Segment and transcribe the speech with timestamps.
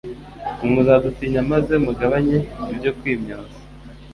[0.59, 2.37] Mwe muzadutinya maze mugabanye
[2.71, 3.57] ibyo kwimyoza